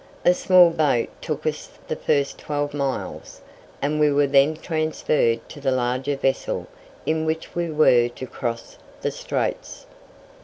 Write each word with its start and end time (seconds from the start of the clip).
A 0.25 0.33
small 0.33 0.71
boat 0.71 1.09
took 1.21 1.45
us 1.45 1.69
the 1.87 1.95
first 1.95 2.39
twelve 2.39 2.73
miles, 2.73 3.41
and 3.83 3.99
we 3.99 4.11
were 4.11 4.25
then 4.25 4.55
transferred 4.55 5.47
to 5.49 5.61
the 5.61 5.69
larger 5.69 6.15
vessel 6.15 6.65
in 7.05 7.23
which 7.23 7.53
we 7.53 7.69
were 7.69 8.09
to 8.09 8.25
cross 8.25 8.79
the 9.01 9.11
Straits. 9.11 9.85